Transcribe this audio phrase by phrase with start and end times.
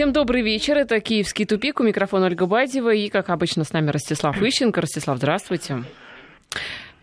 [0.00, 0.78] Всем добрый вечер.
[0.78, 1.78] Это «Киевский тупик».
[1.78, 2.94] У микрофона Ольга Бадьева.
[2.94, 4.80] И, как обычно, с нами Ростислав Ищенко.
[4.80, 5.84] Ростислав, здравствуйте.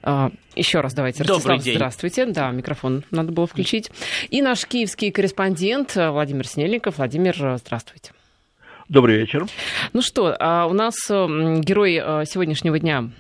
[0.02, 1.20] А, еще раз давайте.
[1.20, 1.76] Добрый Ростислав, день.
[1.76, 2.26] здравствуйте.
[2.26, 3.92] Да, микрофон надо было включить.
[4.32, 6.98] И наш киевский корреспондент Владимир Снельников.
[6.98, 8.14] Владимир, здравствуйте.
[8.90, 9.46] Добрый вечер.
[9.94, 13.12] Ну что, а у нас герой э, сегодняшнего дня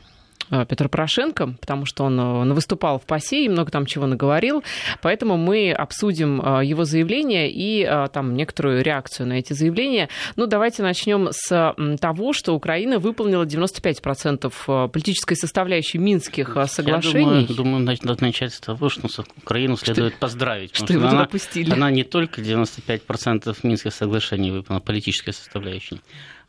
[0.49, 4.63] Петр Порошенко, потому что он э, выступал в ПАСЕ и много там чего наговорил.
[5.01, 10.09] Поэтому мы обсудим э, его заявление и э, там некоторую реакцию на эти заявления.
[10.35, 17.41] Ну, давайте начнем с того, что Украина выполнила 95% э, политической составляющей Минских э, соглашений.
[17.41, 20.75] Я думаю, думаю, надо начать с того, что Украину следует поздравить.
[20.75, 21.71] что потому его туда она, пустили.
[21.71, 26.01] она не только 95% Минских соглашений выполнила, политической составляющей,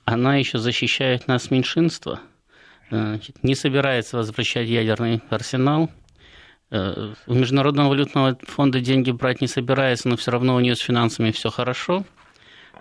[0.05, 2.21] она еще защищает нас меньшинство,
[2.91, 5.91] значит, не собирается возвращать ядерный арсенал,
[6.71, 10.81] э, у Международного валютного фонда деньги брать не собирается, но все равно у нее с
[10.81, 12.05] финансами все хорошо.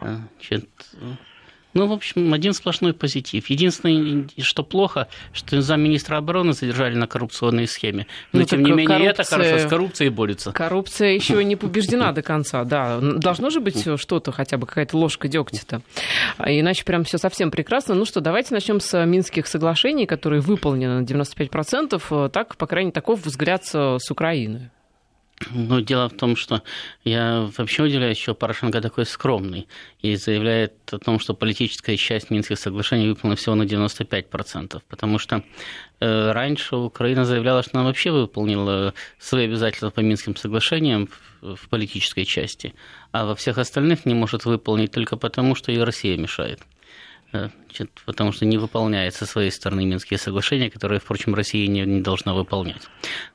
[0.01, 0.69] Э, Значит,
[1.77, 3.49] ну, в общем, один сплошной позитив.
[3.49, 8.07] Единственное, что плохо, что замминистра обороны задержали на коррупционной схеме.
[8.33, 10.51] Но, Ну, тем не менее, это коррупция- хорошо, с коррупцией борются.
[10.51, 12.99] Коррупция еще не побеждена до конца, да.
[12.99, 15.81] Должно же быть что-то, хотя бы какая-то ложка дегтя-то.
[16.37, 17.95] А Иначе прям все совсем прекрасно.
[17.95, 22.29] Ну что, давайте начнем с Минских соглашений, которые выполнены на 95%.
[22.29, 24.71] Так, по крайней мере, таков взгляд с с Украины.
[25.51, 26.63] Но дело в том, что
[27.03, 29.67] я вообще удивляюсь, что Порошенко такой скромный
[30.01, 35.43] и заявляет о том, что политическая часть Минских соглашений выполнена всего на 95%, потому что
[35.99, 41.07] э, раньше Украина заявляла, что она вообще выполнила свои обязательства по Минским соглашениям
[41.41, 42.73] в, политической части,
[43.11, 46.61] а во всех остальных не может выполнить только потому, что и Россия мешает.
[47.33, 51.81] Э, значит, потому что не выполняет со своей стороны Минские соглашения, которые, впрочем, Россия не,
[51.81, 52.83] не должна выполнять.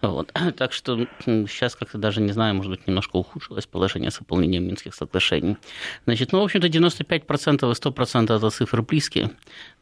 [0.00, 0.32] Вот.
[0.56, 4.94] Так что сейчас как-то даже, не знаю, может быть, немножко ухудшилось положение с выполнением Минских
[4.94, 5.56] соглашений.
[6.04, 9.30] Значит, ну, в общем-то, 95% и 100% это цифры близкие.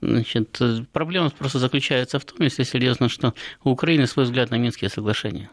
[0.01, 4.57] Значит, э, проблема просто заключается в том, если серьезно, что у Украины свой взгляд на
[4.57, 5.51] Минские соглашения.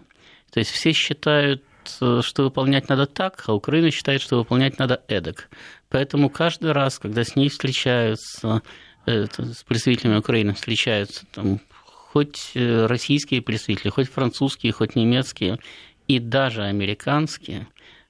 [0.51, 5.03] То есть все считают, э, что выполнять надо так, а Украина считает, что выполнять надо
[5.08, 5.50] эдак.
[5.90, 8.62] Поэтому каждый раз, когда с ней встречаются,
[9.06, 15.59] э, с представителями Украины встречаются там, хоть э, российские представители, хоть французские, хоть немецкие,
[16.08, 17.68] и даже американские,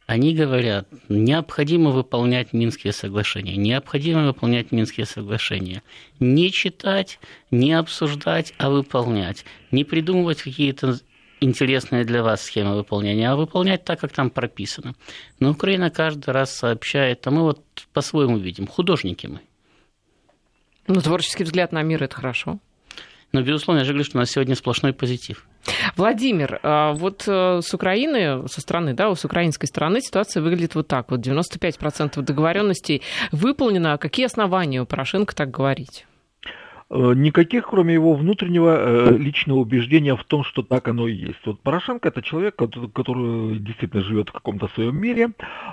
[0.08, 5.84] они говорят, необходимо выполнять Минские соглашения, необходимо выполнять Минские соглашения.
[6.22, 7.20] Не читать,
[7.52, 9.44] не обсуждать, а выполнять.
[9.72, 10.98] Не придумывать какие-то
[11.40, 14.94] интересные для вас схемы выполнения, а выполнять так, как там прописано.
[15.40, 17.62] Но Украина каждый раз сообщает, а мы вот
[17.94, 19.42] по-своему видим, художники мы.
[20.88, 22.60] Ну, творческий взгляд на мир– это хорошо.
[23.34, 25.46] Но, безусловно, я же говорю, что у нас сегодня сплошной позитив.
[25.98, 30.88] Владимир, а вот э, с Украины, со стороны, да, с украинской стороны ситуация выглядит вот
[30.88, 31.12] так.
[31.12, 33.02] Вот 95% договоренностей
[33.34, 33.94] выполнено.
[33.94, 36.06] А какие основания у Порошенко так говорить?
[36.90, 41.40] Э, Никаких, кроме его внутреннего э, личного убеждения в том, что так оно и есть.
[41.46, 45.32] Вот Порошенко это человек, кото- который действительно живет в каком-то своем мире,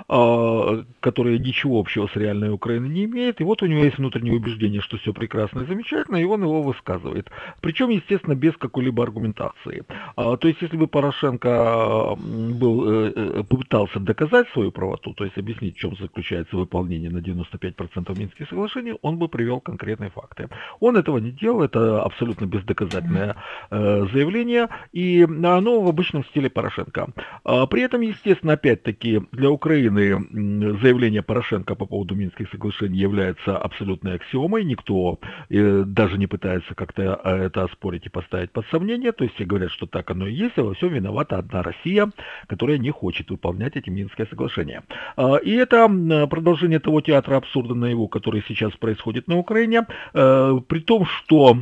[0.09, 3.39] а, который ничего общего с реальной Украиной не имеет.
[3.39, 6.61] И вот у него есть внутреннее убеждение, что все прекрасно и замечательно, и он его
[6.61, 7.29] высказывает.
[7.61, 9.83] Причем, естественно, без какой-либо аргументации.
[10.15, 15.75] А, То есть, если бы Порошенко был, э, попытался доказать свою правоту, то есть объяснить,
[15.77, 20.49] в чем заключается выполнение на 95% Минских соглашений, он бы привел конкретные факты.
[20.79, 23.35] Он этого не делал, это абсолютно бездоказательное
[23.69, 27.09] э, заявление, и оно в обычном стиле Порошенко.
[27.43, 34.15] А, При этом, естественно, опять-таки, для Украины заявление Порошенко по поводу Минских соглашений является абсолютной
[34.15, 39.23] аксиомой, никто э, даже не пытается как-то э, это оспорить и поставить под сомнение, то
[39.23, 42.09] есть все говорят, что так оно и есть, а во всем виновата одна Россия,
[42.47, 44.81] которая не хочет выполнять эти Минские соглашения.
[45.17, 45.87] А, И это
[46.29, 51.57] продолжение того театра абсурда наяву, который сейчас происходит на Украине, при том, что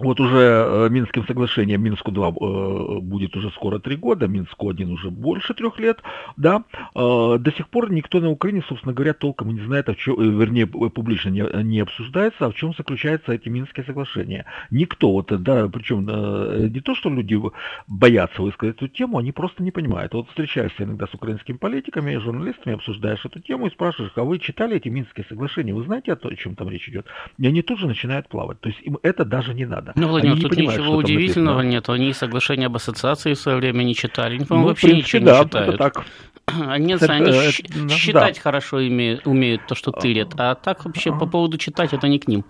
[0.00, 5.54] вот уже э, Минским соглашением, Минску-2 э, будет уже скоро три года, Минску-1 уже больше
[5.54, 6.02] трех лет,
[6.36, 6.64] да,
[6.96, 10.16] э, до сих пор никто на Украине, собственно говоря, толком и не знает, о чем,
[10.36, 14.46] вернее, публично не, не обсуждается, а в чем заключаются эти Минские соглашения.
[14.72, 16.06] Никто, вот, да, причем
[16.72, 17.40] не то, что люди
[17.86, 20.12] боятся высказать эту тему, они просто не понимают.
[20.14, 24.76] Вот встречаешься иногда с украинскими политиками, журналистами, обсуждаешь эту тему и спрашиваешь, а вы читали
[24.76, 27.06] эти Минские соглашения, вы знаете, о чем там речь идет?
[27.38, 28.60] И они тут же начинают плавать.
[28.60, 29.83] То есть им это даже не надо.
[29.94, 31.70] Ну, Владимир, Они тут понимают, ничего удивительного написано.
[31.72, 31.88] нет.
[31.88, 34.36] Они соглашение об ассоциации в свое время не читали.
[34.36, 35.68] Они, по-моему, Ну, вообще принципе, ничего да, не читают.
[35.68, 36.04] это так.
[36.68, 37.88] Они, Это- они это- щ- да.
[37.88, 40.34] считать хорошо имеют, умеют то, что тырят.
[40.36, 42.44] А так вообще по поводу читать это не к ним.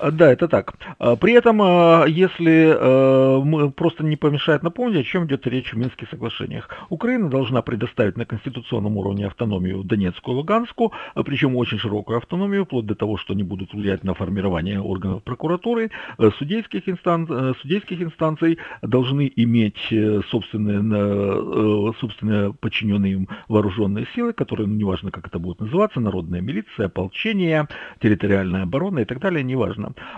[0.00, 0.74] А, да, это так.
[0.98, 6.08] А, при этом, а, если просто не помешает напомнить, о чем идет речь в Минских
[6.08, 6.68] соглашениях.
[6.88, 10.92] Украина должна предоставить на конституционном уровне автономию Донецкую и Луганскую,
[11.24, 15.90] причем очень широкую автономию, вплоть до того, что они будут влиять на формирование органов прокуратуры,
[16.38, 17.54] судейских, инстан...
[17.60, 25.10] судейских инстанций, должны иметь э, собственные, э, собственные подчиненные им вооруженные силы, которые, ну, неважно,
[25.10, 27.68] как это будет называться, народная милиция, ополчение,
[28.00, 29.67] территориальная оборона и так далее, неважно.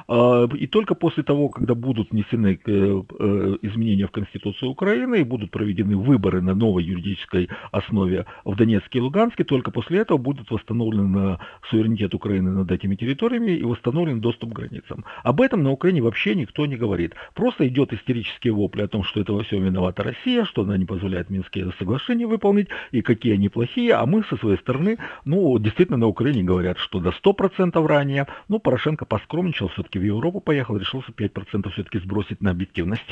[0.08, 5.25] А, и только после того, когда будут внесены э, э, изменения в Конституцию Украины и
[5.25, 10.50] будут проведены выборы на новой юридической основе в Донецке и Луганске, только после этого будет
[10.50, 11.38] восстановлен
[11.70, 15.05] суверенитет Украины над этими территориями и восстановлен доступ к границам.
[15.23, 17.14] Об этом на Украине вообще никто не говорит.
[17.35, 20.85] Просто идет истерические вопли о том, что это во всем виновата Россия, что она не
[20.85, 25.99] позволяет Минские соглашения выполнить и какие они плохие, а мы со своей стороны, ну, действительно
[25.99, 29.05] на Украине говорят, что до 100% ранее, ну, Порошенко
[29.40, 33.04] поскромничал, все-таки в Европу поехал, решился 5% все-таки сбросить на объективность.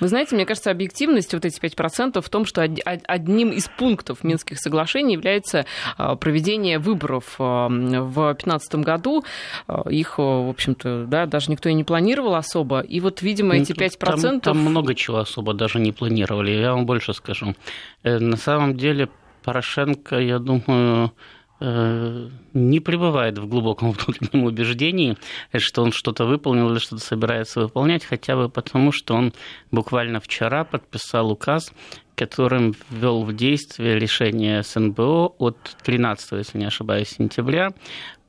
[0.00, 4.58] Вы знаете, мне кажется, объективность, вот эти 5% в том, что одним из пунктов Минских
[4.58, 5.66] соглашений является
[5.96, 9.24] а, проведение выборов а, в 2015 году.
[9.66, 12.80] А, их, в общем-то, да, даже никто и не планировал особо.
[12.80, 13.98] И вот, видимо, эти 5%...
[14.16, 16.50] Ну, там, там много чего особо даже не планировали.
[16.50, 17.54] Я вам больше скажу.
[18.02, 19.08] Э, на самом деле
[19.44, 21.12] Порошенко, я думаю,
[21.60, 25.16] не пребывает в глубоком внутреннем убеждении,
[25.56, 29.32] что он что-то выполнил или что-то собирается выполнять, хотя бы потому, что он
[29.70, 31.72] буквально вчера подписал указ,
[32.14, 37.72] которым ввел в действие решение СНБО от 13, если не ошибаюсь, сентября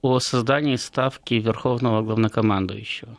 [0.01, 3.17] о создании ставки Верховного Главнокомандующего.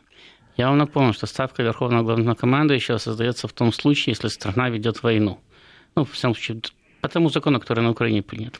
[0.57, 5.39] Я вам напомню, что ставка Верховного Главнокомандующего создается в том случае, если страна ведет войну.
[5.95, 6.61] Ну, в всяком случае,
[7.01, 8.59] по тому закону, который на Украине принят.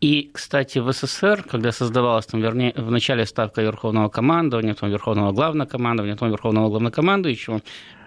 [0.00, 5.32] И, кстати, в СССР, когда создавалась там, вернее, в начале ставка Верховного командования, потом Верховного
[5.32, 7.60] главнокомандования, потом Верховного главнокомандующего,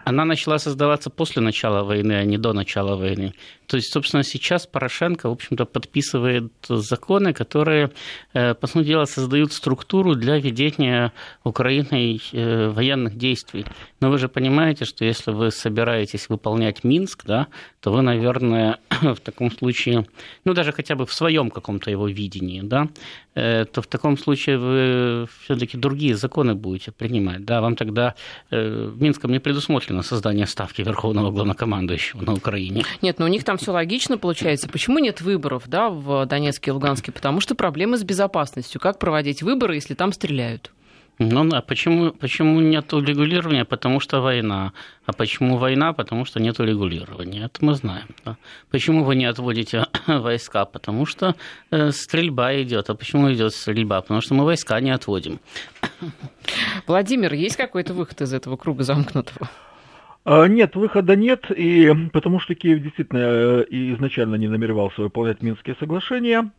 [0.05, 3.33] она начала создаваться после начала войны, а не до начала войны.
[3.73, 7.89] То есть, собственно, сейчас Порошенко, в общем-то, подписывает законы, которые,
[8.35, 11.11] э, по сути дела, создают структуру для ведения
[11.43, 13.65] Украиной э, военных действий.
[13.99, 17.47] Но вы же понимаете, что если вы собираетесь выполнять Минск, да,
[17.81, 20.05] то вы, наверное, в таком случае,
[20.45, 22.89] ну, даже хотя бы в своем каком-то его видении, да,
[23.33, 27.43] э, то в таком случае вы все-таки другие законы будете принимать.
[27.43, 28.13] Да, вам тогда
[28.51, 32.83] в Минском не предусмотрено создание ставки Верховного Главнокомандующего на Украине.
[33.01, 34.67] Нет, но у них там все логично получается.
[34.67, 37.11] Почему нет выборов да, в Донецке и Луганске?
[37.11, 38.81] Потому что проблемы с безопасностью.
[38.81, 40.71] Как проводить выборы, если там стреляют?
[41.19, 43.65] Ну да, почему, почему нет регулирования?
[43.65, 44.73] Потому что война.
[45.05, 45.93] А почему война?
[45.93, 47.45] Потому что нет регулирования.
[47.45, 48.07] Это мы знаем.
[48.25, 48.37] Да?
[48.71, 50.65] Почему вы не отводите войска?
[50.65, 51.35] Потому что
[51.71, 52.89] э, стрельба идет.
[52.89, 54.01] А почему идет стрельба?
[54.01, 55.39] Потому что мы войска не отводим.
[56.87, 59.49] Владимир, есть какой-то выход из этого круга замкнутого?
[60.25, 65.75] А, нет, выхода нет, и потому что Киев действительно э, изначально не намеревался выполнять Минские
[65.79, 66.49] соглашения.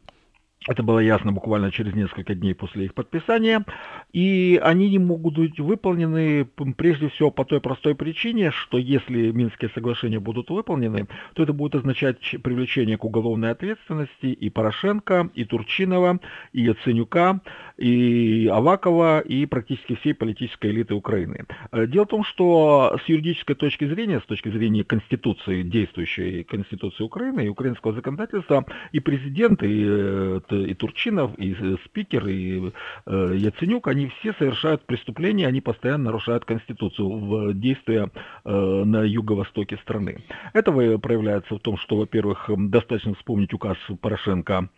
[0.66, 3.66] Это было ясно буквально через несколько дней после их подписания.
[4.12, 6.46] И они не могут быть выполнены
[6.76, 11.74] прежде всего по той простой причине, что если Минские соглашения будут выполнены, то это будет
[11.74, 16.18] означать привлечение к уголовной ответственности и Порошенко, и Турчинова,
[16.52, 17.40] и Яценюка,
[17.76, 21.46] и Авакова, и практически всей политической элиты Украины.
[21.72, 27.02] Э, дело в том, что с юридической точки зрения, с точки зрения Конституции, действующей Конституции
[27.02, 31.54] Украины и украинского законодательства, и президент, и э, и Турчинов, и
[31.84, 32.72] спикер, и
[33.06, 38.10] э, Яценюк, они все совершают преступления, они постоянно нарушают Конституцию в действия
[38.44, 40.18] на юго-востоке страны.
[40.52, 44.68] Это проявляется в том, что, во-первых, достаточно вспомнить указ Порошенко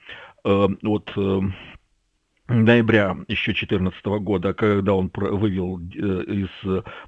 [0.44, 1.12] от
[2.48, 6.48] ноября еще 2014 года, когда он вывел э, из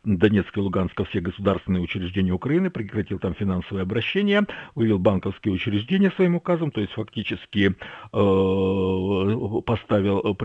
[0.05, 6.35] Донецка и Луганска все государственные учреждения Украины, прекратил там финансовое обращение, вывел банковские учреждения своим
[6.35, 7.77] указом, то есть фактически
[8.13, 10.37] э, поставил,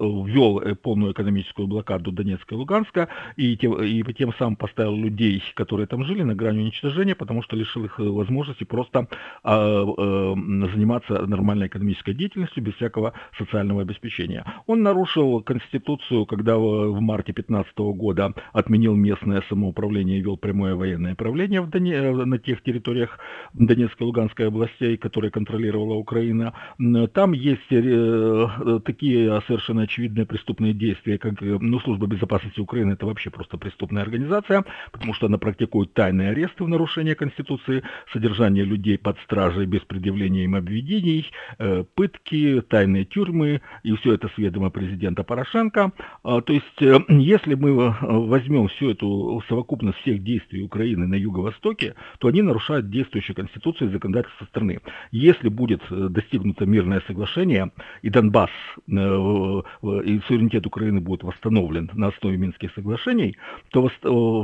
[0.00, 5.86] ввел полную экономическую блокаду Донецка и Луганска и тем, и тем самым поставил людей, которые
[5.86, 9.06] там жили, на грани уничтожения, потому что лишил их возможности просто
[9.44, 10.34] а, э,
[10.74, 14.44] заниматься нормальной экономической деятельностью без всякого социального социального обеспечения.
[14.66, 21.14] Он нарушил Конституцию, когда в марте 2015 года отменил местное самоуправление и вел прямое военное
[21.14, 22.10] правление в Доне...
[22.10, 23.18] на тех территориях
[23.52, 26.54] Донецкой и Луганской областей, которые контролировала Украина.
[27.12, 33.30] Там есть э, такие совершенно очевидные преступные действия, как ну, Служба безопасности Украины, это вообще
[33.30, 39.18] просто преступная организация, потому что она практикует тайные аресты в нарушение Конституции, содержание людей под
[39.20, 41.26] стражей без предъявления им обвинений,
[41.58, 43.49] э, пытки, тайные тюрьмы,
[43.82, 45.92] и все это с президента Порошенко.
[46.22, 52.28] То есть, э, если мы возьмем всю эту совокупность всех действий Украины на юго-востоке, то
[52.28, 54.80] они нарушают действующую конституцию и законодательство страны.
[55.10, 57.70] Если будет достигнуто мирное соглашение,
[58.02, 58.50] и Донбасс,
[58.86, 63.36] и суверенитет Украины будет восстановлен на основе Минских соглашений,
[63.70, 63.90] то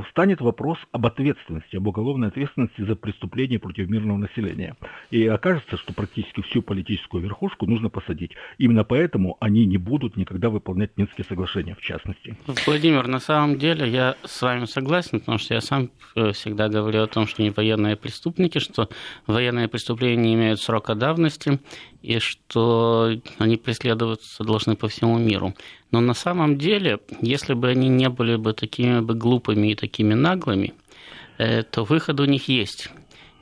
[0.08, 4.76] встанет вопрос об ответственности, об уголовной ответственности за преступления против мирного населения.
[5.10, 8.32] И окажется, что практически всю политическую верхушку нужно посадить.
[8.58, 8.95] Именно поэтому
[9.40, 12.36] они не будут никогда выполнять Минские соглашения, в частности.
[12.66, 17.02] Владимир, на самом деле я с вами согласен, потому что я сам э, всегда говорю
[17.02, 18.88] о том, что не военные преступники, что
[19.26, 21.60] военные преступления не имеют срока давности,
[22.02, 25.54] и что они преследоваться должны по всему миру.
[25.90, 30.14] Но на самом деле, если бы они не были бы такими бы глупыми и такими
[30.14, 30.74] наглыми,
[31.38, 32.90] э, то выход у них есть.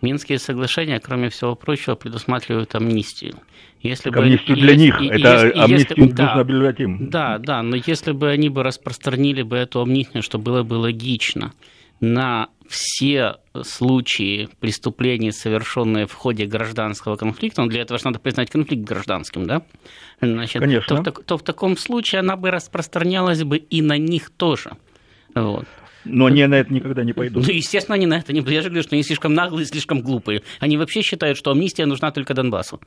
[0.05, 3.37] Минские соглашения, кроме всего прочего, предусматривают амнистию.
[3.81, 7.09] Если так бы, амнистию для них, и, это если, амнистию если, нужно да, объявлять им.
[7.09, 11.53] Да, да, но если бы они бы распространили бы эту амнистию, что было бы логично,
[12.01, 18.51] на все случаи преступлений, совершенные в ходе гражданского конфликта, ну, для этого же надо признать
[18.51, 19.63] конфликт гражданским, да?
[20.21, 21.03] Значит, Конечно.
[21.03, 24.73] То, то, то в таком случае она бы распространялась бы и на них тоже.
[25.35, 25.67] Вот.
[26.05, 27.47] Но они на это никогда не пойдут.
[27.47, 28.55] Ну, естественно, они на это не пойдут.
[28.55, 30.43] Я же говорю, что они слишком наглые, слишком глупые.
[30.61, 32.81] Они вообще считают, что амнистия нужна только Донбассу.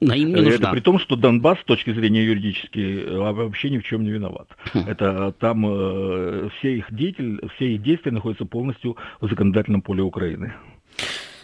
[0.00, 0.54] На им не нужна.
[0.54, 4.10] Это при том, что Донбасс с точки зрения юридической а, вообще ни в чем не
[4.10, 4.48] виноват.
[4.72, 4.84] Хм.
[4.86, 10.54] Это там э, все их деятель, все их действия находятся полностью в законодательном поле Украины.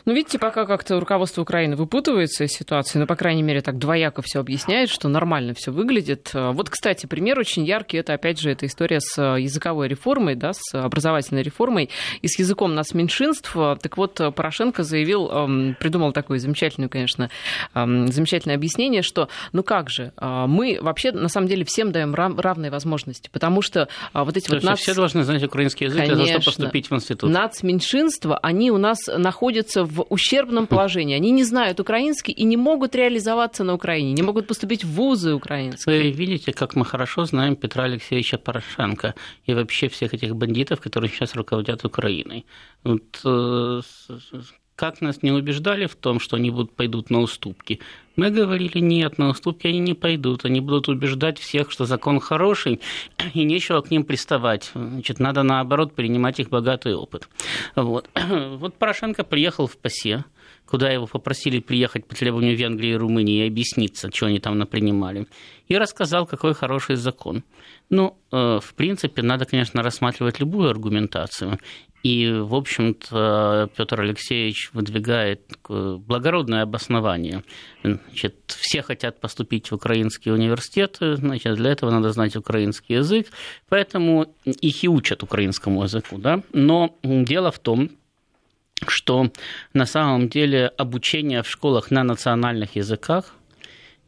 [0.04, 4.22] Ну, видите, пока как-то руководство Украины выпутывается из ситуации, но, по крайней мере, так двояко
[4.22, 6.30] все объясняет, что нормально все выглядит.
[6.32, 10.74] Вот, кстати, пример очень яркий, это, опять же, эта история с языковой реформой, да, с
[10.74, 11.90] образовательной реформой
[12.22, 13.54] и с языком нас меньшинств.
[13.54, 15.28] Так вот, Порошенко заявил,
[15.78, 17.30] придумал такое замечательное, конечно,
[17.74, 23.28] замечательное объяснение, что, ну как же, мы вообще, на самом деле, всем даем равные возможности,
[23.32, 24.64] потому что вот эти То вот...
[24.64, 24.80] Нац...
[24.80, 27.30] Все должны знать украинский язык конечно, для того, чтобы поступить в институт.
[27.30, 31.16] Нацменьшинства, они у нас находятся в ущербном положении.
[31.16, 35.34] Они не знают украинский и не могут реализоваться на Украине, не могут поступить в вузы
[35.34, 36.02] украинские.
[36.02, 39.14] Вы видите, как мы хорошо знаем Петра Алексеевича Порошенко
[39.46, 42.44] и вообще всех этих бандитов, которые сейчас руководят Украиной.
[42.84, 43.80] Вот, э,
[44.80, 47.80] как нас не убеждали в том, что они будут, пойдут на уступки.
[48.16, 50.46] Мы говорили, нет, на уступки они не пойдут.
[50.46, 52.80] Они будут убеждать всех, что закон хороший,
[53.34, 54.70] и нечего к ним приставать.
[54.74, 57.28] Значит, надо, наоборот, принимать их богатый опыт.
[57.76, 58.08] Вот,
[58.56, 60.24] вот Порошенко приехал в ПАСЕ,
[60.64, 65.26] куда его попросили приехать по требованию Венгрии и Румынии и объясниться, что они там напринимали,
[65.68, 67.42] и рассказал, какой хороший закон.
[67.90, 71.58] Ну, э, в принципе, надо, конечно, рассматривать любую аргументацию.
[72.02, 77.44] И, в общем-то, Петр Алексеевич выдвигает благородное обоснование.
[77.82, 83.26] Значит, все хотят поступить в украинские университеты, значит, для этого надо знать украинский язык,
[83.68, 86.16] поэтому их и учат украинскому языку.
[86.16, 86.42] Да?
[86.54, 87.90] Но дело в том,
[88.86, 89.30] что
[89.74, 93.34] на самом деле обучение в школах на национальных языках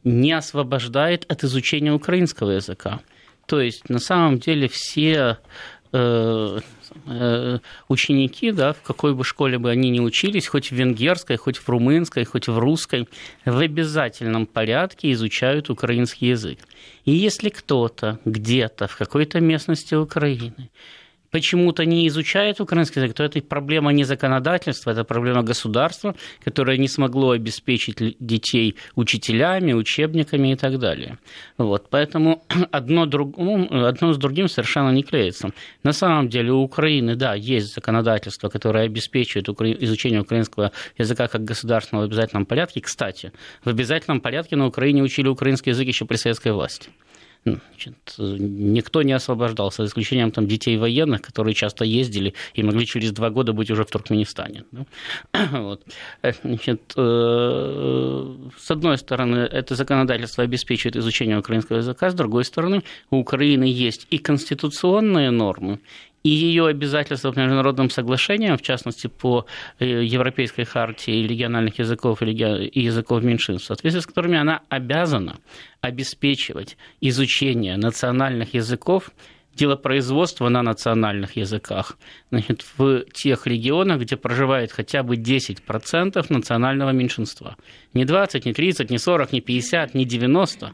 [0.02, 3.00] не освобождает от изучения украинского языка.
[3.46, 5.38] То есть на самом деле все
[5.92, 6.58] э,
[7.06, 7.58] э,
[7.88, 11.68] ученики, да, в какой бы школе бы они ни учились, хоть в венгерской, хоть в
[11.68, 13.08] румынской, хоть в русской,
[13.44, 16.58] в обязательном порядке изучают украинский язык.
[17.04, 20.70] И если кто-то где-то в какой-то местности Украины
[21.32, 26.88] почему-то не изучает украинский язык, то это проблема не законодательства, это проблема государства, которое не
[26.88, 31.18] смогло обеспечить детей учителями, учебниками и так далее.
[31.58, 35.50] Вот, поэтому одно, другому, одно с другим совершенно не клеится.
[35.82, 39.48] На самом деле у Украины, да, есть законодательство, которое обеспечивает
[39.82, 42.80] изучение украинского языка как государственного в обязательном порядке.
[42.82, 43.32] Кстати,
[43.64, 46.90] в обязательном порядке на Украине учили украинский язык еще при советской власти.
[47.44, 53.10] Значит, никто не освобождался, за исключением там, детей военных, которые часто ездили и могли через
[53.10, 54.64] два года быть уже в Туркменистане.
[55.52, 55.82] Вот.
[56.44, 63.18] Значит, э, с одной стороны, это законодательство обеспечивает изучение украинского языка, с другой стороны, у
[63.18, 65.80] Украины есть и конституционные нормы,
[66.22, 69.46] и ее обязательства по международным соглашениям, в частности, по
[69.78, 75.38] э, Европейской хартии региональных языков и языков меньшинств, в соответствии с которыми она обязана
[75.80, 79.10] обеспечивать изучение национальных языков
[79.54, 81.98] делопроизводство на национальных языках
[82.30, 87.56] значит, в тех регионах, где проживает хотя бы 10% национального меньшинства.
[87.92, 90.72] Не 20, не 30, не 40, не 50, не 90,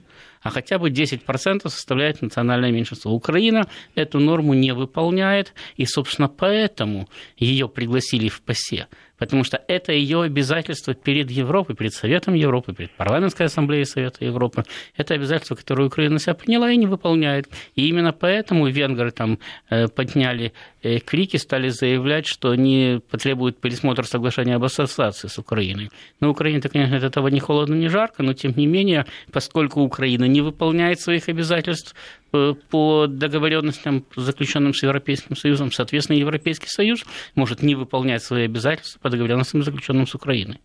[0.48, 3.12] а хотя бы 10% составляет национальное меньшинство.
[3.12, 8.88] Украина эту норму не выполняет, и, собственно, поэтому ее пригласили в ПАСЕ
[9.18, 14.64] потому что это ее обязательство перед Европой, перед Советом Европы, перед парламентской ассамблеей Совета Европы.
[14.96, 17.48] Это обязательство, которое Украина на себя приняла и не выполняет.
[17.74, 19.38] И именно поэтому венгры там
[19.70, 20.52] э, подняли
[20.82, 25.90] крики, стали заявлять, что они потребуют пересмотра соглашения об ассоциации с Украиной.
[26.20, 30.24] На Украине-то, конечно, от этого не холодно, не жарко, но тем не менее, поскольку Украина
[30.24, 31.94] не выполняет своих обязательств,
[32.32, 37.04] Э, по договоренностям, заключенным с Европейским Союзом, соответственно, Европейский Союз
[37.34, 40.60] может не выполнять свои обязательства по договоренностям, заключенным с Украиной.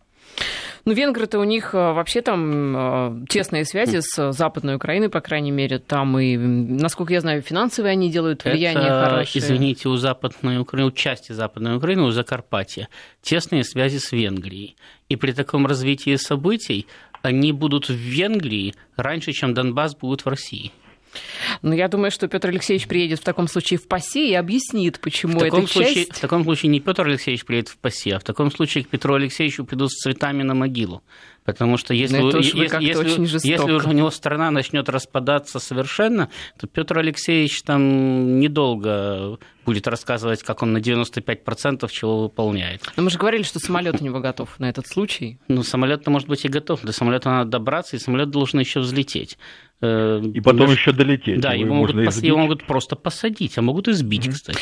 [0.84, 5.50] Ну, венгры-то у них э, вообще там э, тесные связи с Западной Украиной, по крайней
[5.50, 5.78] мере.
[5.78, 9.42] Там и, насколько я знаю, финансовые они делают влияние Это, хорошее.
[9.42, 12.88] извините, у Западной Украины, у части Западной Украины, у Закарпатья,
[13.22, 14.76] тесные связи с Венгрией.
[15.08, 16.86] И при таком развитии событий
[17.22, 20.70] они будут в Венгрии раньше, чем Донбасс будет в России.
[21.62, 25.00] Но ну, я думаю, что Петр Алексеевич приедет в таком случае в ПАСЕ и объяснит,
[25.00, 26.16] почему в таком эта случае, часть...
[26.16, 29.14] В таком случае не Петр Алексеевич приедет в ПАСЕ, а в таком случае к Петру
[29.14, 31.02] Алексеевичу придут с цветами на могилу.
[31.44, 36.66] Потому что если, Но если, если, если уже у него страна начнет распадаться совершенно, то
[36.66, 42.82] Петр Алексеевич там недолго будет рассказывать, как он на 95% чего выполняет.
[42.96, 45.38] Но мы же говорили, что самолет у него готов на этот случай.
[45.48, 46.80] Ну, самолет-то может быть и готов.
[46.82, 49.36] До самолета надо добраться, и самолет должен еще взлететь.
[49.80, 51.40] Э, и потом еще долететь.
[51.44, 52.22] Да, его могут, пос...
[52.22, 54.32] его могут просто посадить, а могут избить, mm-hmm.
[54.32, 54.58] кстати.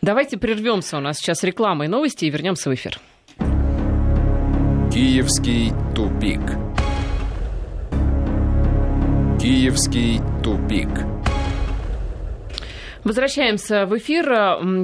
[0.00, 0.96] Давайте прервемся.
[0.96, 2.98] У нас сейчас реклама и новости, и вернемся в эфир.
[4.90, 6.40] Киевский тупик.
[9.38, 11.11] Киевский тупик.
[13.04, 14.30] Возвращаемся в эфир.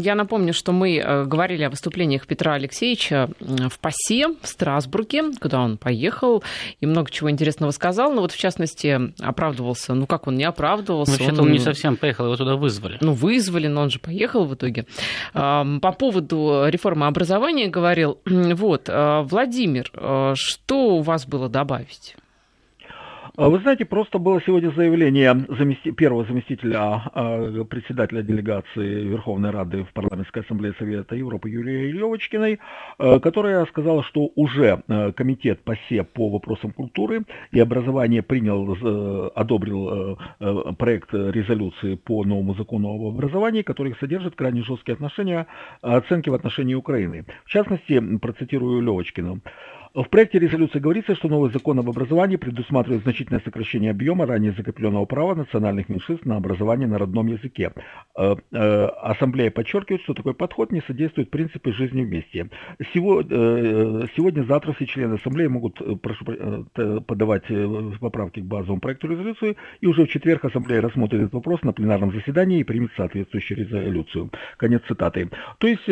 [0.01, 5.61] Я напомню, что мы э, говорили о выступлениях Петра Алексеевича в ПАСЕ, в Страсбурге, куда
[5.61, 6.43] он поехал,
[6.81, 8.13] и много чего интересного сказал.
[8.13, 9.95] Но вот, в частности, оправдывался.
[9.95, 11.13] Ну, как он не оправдывался?
[11.13, 12.99] Вообще-то он, он не совсем поехал, его туда вызвали.
[13.01, 14.87] Ну, вызвали, но он же поехал в итоге.
[15.33, 18.19] По поводу реформы образования говорил.
[18.59, 22.17] Вот, э, Владимир, э, что у вас было добавить?
[23.39, 25.93] А вы знаете, просто было сегодня заявление замести...
[25.93, 26.81] первого заместителя
[27.15, 32.59] а, председателя делегации Верховной Рады в Парламентской ассамблее Совета Европы Юлии Левочкиной,
[32.99, 34.83] а, которая сказала, что уже
[35.17, 40.19] комитет ПАСЕ по вопросам культуры и образования принял, одобрил
[40.77, 45.47] проект резолюции по новому закону об образовании, который содержит крайне жесткие отношения,
[45.81, 47.25] оценки в отношении Украины.
[47.45, 49.43] В частности, процитирую Левочкину.
[49.99, 55.07] В проекте резолюции говорится, что новый закон об образовании предусматривает значительное сокращение объема ранее закрепленного
[55.07, 57.73] права национальных меньшинств на образование на родном языке.
[58.17, 62.49] Э, э, Ассамблея подчеркивает, что такой подход не содействует принципу жизни вместе.
[62.79, 62.85] Э,
[64.17, 66.25] Сегодня-завтра все члены Ассамблеи могут прошу,
[67.07, 67.47] подавать
[68.01, 72.13] поправки к базовому проекту резолюции, и уже в четверг Ассамблея рассмотрит этот вопрос на пленарном
[72.13, 74.31] заседании и примет соответствующую резолюцию.
[74.59, 75.29] Конец цитаты.
[75.59, 75.89] То есть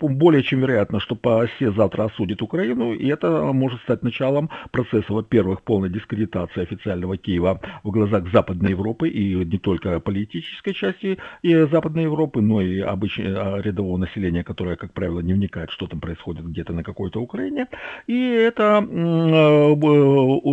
[0.00, 5.12] более чем вероятно, что по осе завтра осудит Украину, и это может стать началом процесса,
[5.12, 12.04] во-первых, полной дискредитации официального Киева в глазах Западной Европы и не только политической части Западной
[12.04, 16.44] Европы, но и обычного а, рядового населения, которое, как правило, не вникает, что там происходит
[16.46, 17.66] где-то на какой-то Украине.
[18.06, 18.82] И это а,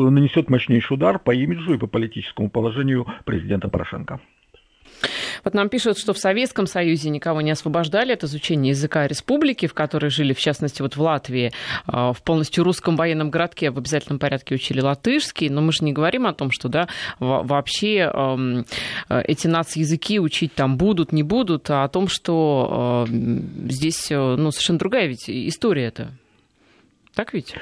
[0.09, 4.19] нанесет мощнейший удар по имиджу и по политическому положению президента Порошенко.
[5.47, 9.73] Вот нам пишут, что в Советском Союзе никого не освобождали от изучения языка республики, в
[9.73, 11.53] которой жили, в частности, вот в Латвии,
[11.85, 15.93] а, в полностью русском военном городке в обязательном порядке учили латышский, но мы же не
[15.93, 16.89] говорим о том, что да,
[17.21, 18.11] вообще
[19.09, 24.79] эти нацязыки учить там будут, не будут, а о том, что здесь э, ну, совершенно
[24.79, 26.11] другая ведь история это.
[27.17, 27.55] Так ведь?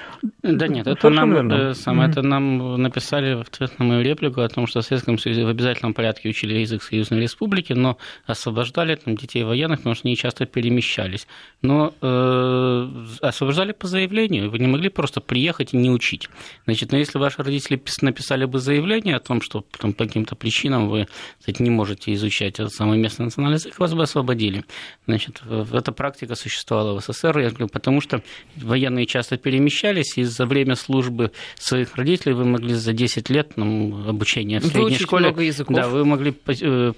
[0.44, 2.12] Да нет, это нам, э, сам, mm-hmm.
[2.12, 5.48] это нам написали в ответ на мою реплику о том, что в Советском Союзе в
[5.48, 10.46] обязательном порядке учили язык Союзной Республики, но освобождали там, детей военных, потому что они часто
[10.46, 11.26] перемещались.
[11.62, 12.90] Но э,
[13.22, 16.28] освобождали по заявлению, вы не могли просто приехать и не учить.
[16.66, 20.90] Значит, но если ваши родители написали бы заявление о том, что там, по каким-то причинам
[20.90, 21.08] вы
[21.40, 24.66] кстати, не можете изучать этот самый местный национальный язык, вас бы освободили.
[25.08, 25.42] Значит,
[25.72, 28.22] эта практика существовала в СССР, я говорю, потому что
[28.58, 34.10] военные часто перемещались, и за время службы своих родителей вы могли за 10 лет ну,
[34.10, 35.26] обучения в средней Выучить школе...
[35.26, 35.76] много языков.
[35.76, 36.94] Да, вы могли э,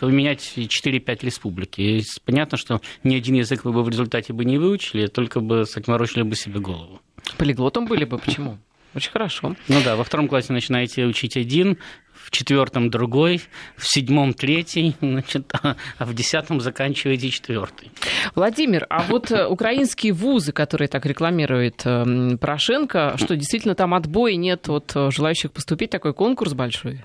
[0.00, 1.78] поменять 4-5 республик.
[1.78, 5.60] И понятно, что ни один язык вы бы в результате бы не выучили, только бы
[5.60, 7.00] отморочили бы себе голову.
[7.38, 8.58] Полиглотом были бы, почему?
[8.96, 9.54] Очень хорошо.
[9.68, 11.78] Ну да, во втором классе начинаете учить один,
[12.26, 13.40] в четвертом другой,
[13.76, 17.92] в седьмом третий, значит, а, в десятом заканчиваете четвертый.
[18.34, 24.34] Владимир, а вот э, украинские вузы, которые так рекламирует э, Порошенко, что действительно там отбоя
[24.34, 27.04] нет от э, желающих поступить, такой конкурс большой?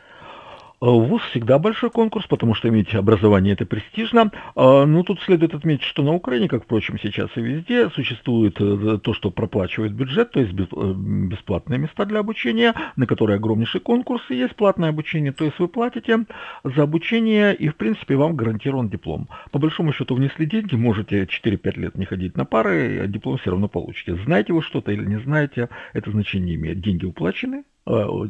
[0.81, 4.31] ВУЗ всегда большой конкурс, потому что иметь образование это престижно.
[4.55, 8.97] А, но тут следует отметить, что на Украине, как, впрочем, сейчас и везде, существует э,
[8.97, 14.23] то, что проплачивает бюджет, то есть э, бесплатные места для обучения, на которые огромнейший конкурс,
[14.29, 15.31] и есть платное обучение.
[15.31, 16.25] То есть вы платите
[16.63, 19.27] за обучение, и, в принципе, вам гарантирован диплом.
[19.51, 23.51] По большому счету внесли деньги, можете 4-5 лет не ходить на пары, а диплом все
[23.51, 24.15] равно получите.
[24.25, 26.81] Знаете вы что-то или не знаете, это значение не имеет.
[26.81, 27.80] Деньги уплачены, Э,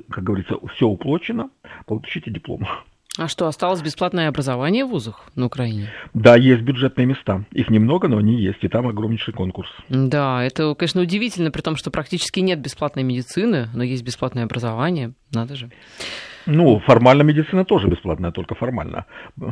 [0.10, 1.50] как говорится, все уплочено,
[1.86, 2.68] получите диплом.
[3.18, 5.90] А что, осталось бесплатное образование в вузах на Украине?
[6.14, 7.44] Да, есть бюджетные места.
[7.52, 9.70] Их немного, но они есть, и там огромнейший конкурс.
[9.90, 15.12] Да, это, конечно, удивительно, при том, что практически нет бесплатной медицины, но есть бесплатное образование.
[15.34, 15.70] Надо же.
[16.46, 19.06] Ну, формально медицина тоже бесплатная, только формально.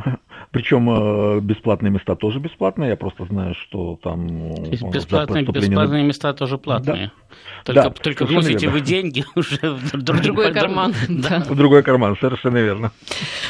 [0.50, 4.26] Причем э, бесплатные места тоже бесплатные, я просто знаю, что там...
[4.90, 7.06] Бесплатные, бесплатные места тоже платные.
[7.06, 7.30] Да.
[7.64, 10.94] Только, да, только вносите вы деньги уже в другой карман.
[11.08, 11.40] Да.
[11.40, 12.92] В другой карман, совершенно верно.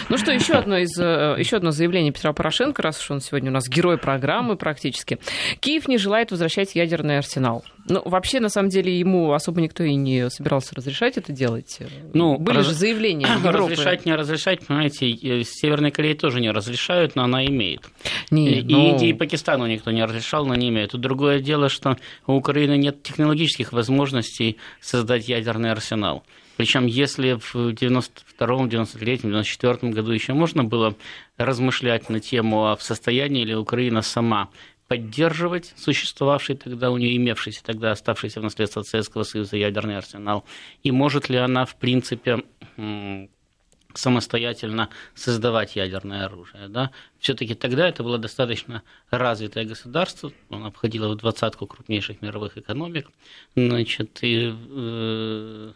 [0.09, 3.50] Ну что, еще одно, из, э, еще одно заявление Петра Порошенко, раз уж он сегодня
[3.50, 5.18] у нас герой программы практически.
[5.61, 7.64] Киев не желает возвращать ядерный арсенал.
[7.90, 11.81] Ну, вообще, на самом деле, ему особо никто и не собирался разрешать это делать.
[12.14, 12.66] Ну, Были раз...
[12.66, 13.72] же заявления Европы.
[13.72, 17.83] Разрешать, не разрешать, понимаете, э, Северной Корее тоже не разрешают, но она имеет.
[18.31, 18.90] Не, и но...
[18.90, 20.92] Индии и Пакистану никто не разрешал, но не имеет.
[20.92, 21.96] Тут другое дело, что
[22.29, 26.22] у Украины нет технологических возможностей создать ядерный арсенал.
[26.61, 30.94] Причем, если в 92-м, 93-м, 94-м году еще можно было
[31.38, 34.50] размышлять на тему, а в состоянии ли Украина сама
[34.90, 40.44] поддерживать существовавший тогда, у нее имевшийся тогда оставшийся в наследство Советского Союза ядерный арсенал,
[40.83, 42.42] и может ли она, в принципе,
[43.94, 46.66] самостоятельно создавать ядерное оружие.
[46.66, 46.90] Да?
[47.20, 53.11] Все-таки тогда это было достаточно развитое государство, оно входило в двадцатку крупнейших мировых экономик,
[53.55, 55.72] значит, и Э,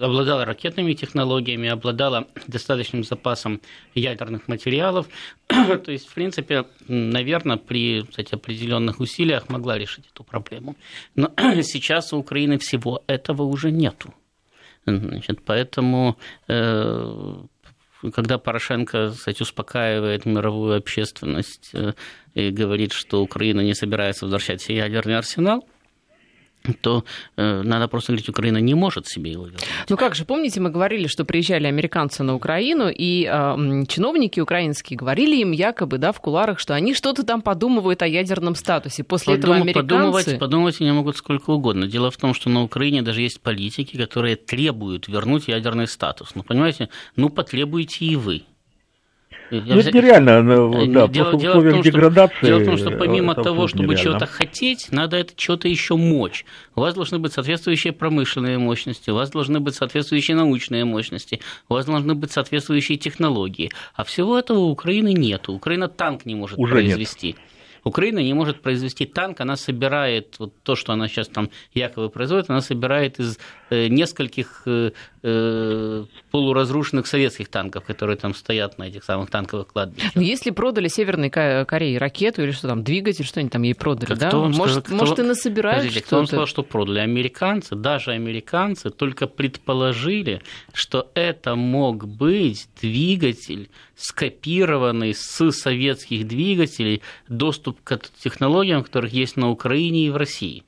[0.00, 3.60] обладала ракетными технологиями, обладала достаточным запасом
[3.94, 5.06] ядерных материалов.
[5.48, 10.76] То есть, в принципе, наверное, при кстати, определенных усилиях могла решить эту проблему.
[11.14, 14.14] Но сейчас у Украины всего этого уже нету.
[14.84, 17.34] Значит, поэтому э,
[18.14, 21.94] когда Порошенко, кстати, успокаивает мировую общественность э,
[22.34, 25.64] и говорит, что Украина не собирается возвращать ядерный арсенал,
[26.80, 27.04] то
[27.36, 29.66] э, надо просто говорить, Украина не может себе его вернуть.
[29.88, 34.96] Ну как же, помните, мы говорили, что приезжали американцы на Украину, и э, чиновники украинские
[34.96, 39.04] говорили им якобы, да, в куларах, что они что-то там подумывают о ядерном статусе.
[39.04, 39.86] После Подум, этого американцы...
[39.86, 41.86] Подумывать, подумывать они могут сколько угодно.
[41.86, 46.34] Дело в том, что на Украине даже есть политики, которые требуют вернуть ядерный статус.
[46.34, 48.42] Ну, понимаете, ну, потребуйте и вы.
[49.50, 52.36] Ну, это нереально, ну, да, дело, просто в условиях том, деградации.
[52.36, 54.02] Что, дело в том, что помимо того, чтобы нереально.
[54.02, 56.44] чего-то хотеть, надо это что-то еще мочь.
[56.74, 61.74] У вас должны быть соответствующие промышленные мощности, у вас должны быть соответствующие научные мощности, у
[61.74, 63.70] вас должны быть соответствующие технологии.
[63.94, 65.48] А всего этого у Украины нет.
[65.48, 67.28] Украина танк не может Уже произвести.
[67.28, 67.36] Нет.
[67.86, 72.50] Украина не может произвести танк, она собирает вот то, что она сейчас там якобы производит,
[72.50, 79.04] она собирает из э, нескольких э, э, полуразрушенных советских танков, которые там стоят на этих
[79.04, 80.14] самых танковых кладбищах.
[80.14, 84.10] Но если продали Северной Корее ракету или что там, двигатель, что они там ей продали,
[84.10, 84.28] так да?
[84.28, 85.22] Кто может, сказал, может, кто...
[85.22, 87.00] и насобирают Подождите, кто вам сказал, что продали?
[87.00, 97.82] Американцы, даже американцы только предположили, что это мог быть двигатель, скопированный с советских двигателей, доступ
[97.82, 100.62] к технологиям, которых есть на Украине и в России.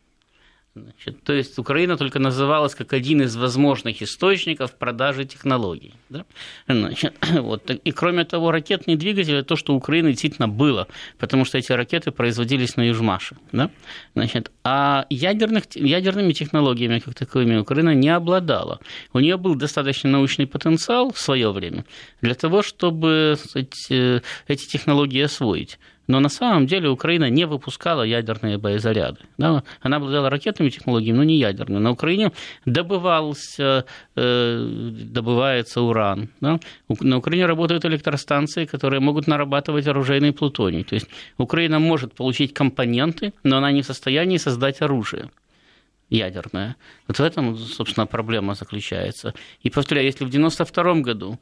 [0.83, 5.95] Значит, то есть Украина только называлась как один из возможных источников продажи технологий.
[6.09, 6.25] Да?
[6.67, 7.71] Значит, вот.
[7.71, 10.87] И кроме того, ракетные двигатели– то, что у Украины действительно было,
[11.19, 13.37] потому что эти ракеты производились на Южмаше.
[13.53, 13.71] Да?
[14.15, 18.81] Значит, а ядерных, ядерными технологиями, как таковыми, Украина не обладала.
[19.13, 21.85] У нее был достаточно научный потенциал в свое время
[22.21, 25.79] для того, чтобы сказать, э, эти технологии освоить.
[26.09, 29.19] Но на самом деле Украина не выпускала ядерные боезаряды.
[29.37, 29.63] Да?
[29.83, 31.79] Она обладала ракетными технологиями, но не ядерными.
[31.79, 32.33] На Украине
[32.65, 33.85] добывался,
[34.17, 36.31] э, добывается уран.
[36.41, 36.59] Да?
[37.01, 40.83] На Украине работают электростанции, которые могут нарабатывать оружейный плутоний.
[40.83, 45.29] То есть Украина может получить компоненты, но она не в состоянии создать оружие
[46.11, 46.77] ядерное.
[47.07, 49.35] Вот в этом, собственно, проблема заключается.
[49.63, 51.39] И повторяю, если в 1992 году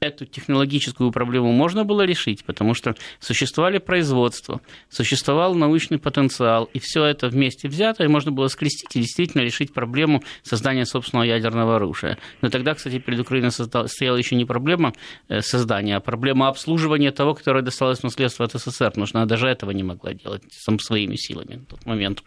[0.00, 7.04] эту технологическую проблему можно было решить, потому что существовали производства, существовал научный потенциал, и все
[7.04, 12.16] это вместе взято, и можно было скрестить и действительно решить проблему создания собственного ядерного оружия.
[12.40, 14.94] Но тогда, кстати, перед Украиной стояла еще не проблема
[15.28, 19.26] э, создания, а проблема обслуживания того, которое досталось в наследство от СССР, потому что она
[19.26, 22.22] даже этого не могла делать сам своими силами в тот момент.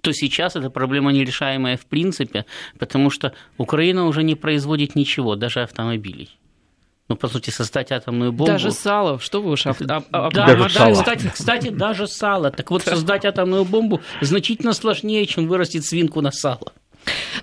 [0.00, 2.46] то сейчас эта проблема нерешаемая в принципе,
[2.78, 6.30] потому что Украина уже не производит ничего, даже автомобилей.
[7.08, 8.50] Ну, по сути, создать атомную бомбу...
[8.52, 9.66] Даже сало, что вы уж...
[9.66, 9.76] Об...
[9.78, 10.94] Да, даже сало.
[10.94, 12.50] Кстати, кстати, даже сало.
[12.50, 16.72] Так вот, создать атомную бомбу значительно сложнее, чем вырастить свинку на сало.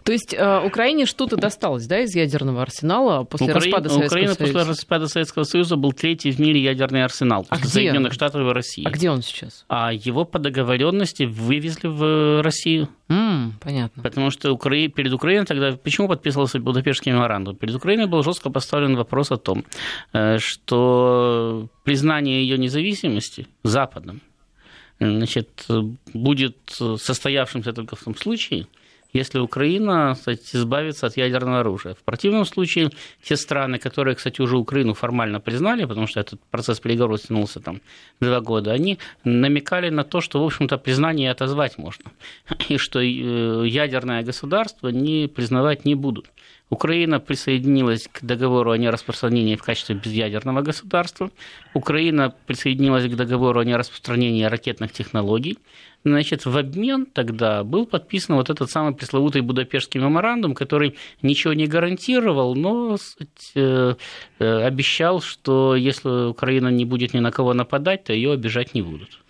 [0.04, 3.56] То есть э, Украине что-то досталось, да, из ядерного арсенала после Укра...
[3.56, 4.54] распада Советского Украина Союза?
[4.54, 8.16] после распада Советского Союза был третий в мире ядерный арсенал а Соединенных где?
[8.16, 8.84] Штатов и России.
[8.86, 9.66] А где он сейчас?
[9.70, 12.90] А его по договоренности вывезли в Россию.
[13.10, 14.04] Mm, понятно.
[14.04, 14.88] Потому что Укра...
[14.90, 15.72] перед Украиной тогда...
[15.74, 17.56] Почему подписывался Будапештский меморандум?
[17.56, 19.64] Перед Украиной был жестко поставлен вопрос о том,
[20.14, 24.22] э, что признание ее независимости Западом
[25.00, 25.66] значит,
[26.14, 26.58] будет
[26.98, 28.68] состоявшимся только в том случае,
[29.14, 31.94] если Украина кстати, избавится от ядерного оружия.
[31.94, 32.90] В противном случае
[33.22, 37.82] те страны, которые, кстати, уже Украину формально признали, потому что этот процесс переговоров тянулся там
[38.20, 42.12] два года, они намекали на то, что, в общем-то, признание отозвать можно,
[42.70, 46.30] и что э, ядерное государство не признавать не будут.
[46.74, 51.30] Украина присоединилась к договору о нераспространении в качестве безъядерного государства.
[51.76, 55.60] Украина присоединилась к договору о нераспространении ракетных технологий.
[56.04, 61.68] Значит, в обмен тогда был подписан вот этот самый пресловутый Будапештский меморандум, который ничего не
[61.68, 62.98] гарантировал, но
[63.56, 63.96] э,
[64.40, 68.82] э, обещал, что если Украина не будет ни на кого нападать, то ее обижать не
[68.82, 69.23] будут.